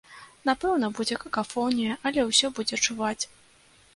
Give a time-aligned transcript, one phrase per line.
[0.49, 3.23] Напэўна, будзе какафонія, але ўсё будзе чуваць.